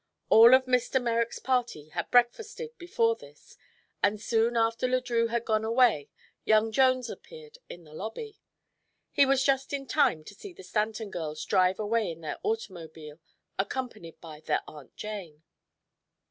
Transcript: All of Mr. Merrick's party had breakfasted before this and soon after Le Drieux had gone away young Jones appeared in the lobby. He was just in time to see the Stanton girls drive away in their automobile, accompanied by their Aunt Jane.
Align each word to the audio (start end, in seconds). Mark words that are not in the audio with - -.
All 0.29 0.55
of 0.55 0.65
Mr. 0.65 0.99
Merrick's 0.99 1.37
party 1.37 1.89
had 1.89 2.09
breakfasted 2.09 2.75
before 2.79 3.15
this 3.15 3.55
and 4.01 4.19
soon 4.19 4.57
after 4.57 4.87
Le 4.87 4.99
Drieux 4.99 5.27
had 5.27 5.45
gone 5.45 5.63
away 5.63 6.09
young 6.43 6.71
Jones 6.71 7.07
appeared 7.07 7.59
in 7.69 7.83
the 7.83 7.93
lobby. 7.93 8.39
He 9.11 9.27
was 9.27 9.43
just 9.43 9.73
in 9.73 9.85
time 9.85 10.23
to 10.23 10.33
see 10.33 10.53
the 10.53 10.63
Stanton 10.63 11.11
girls 11.11 11.45
drive 11.45 11.77
away 11.79 12.09
in 12.09 12.21
their 12.21 12.39
automobile, 12.41 13.19
accompanied 13.59 14.19
by 14.19 14.39
their 14.39 14.63
Aunt 14.67 14.95
Jane. 14.95 15.43